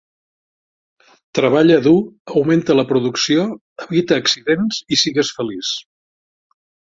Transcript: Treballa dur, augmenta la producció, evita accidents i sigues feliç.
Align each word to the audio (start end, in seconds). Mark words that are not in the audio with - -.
Treballa 1.39 1.75
dur, 1.87 1.99
augmenta 2.33 2.77
la 2.79 2.85
producció, 2.93 3.45
evita 3.87 4.19
accidents 4.23 4.83
i 4.97 5.01
sigues 5.05 5.33
feliç. 5.41 5.71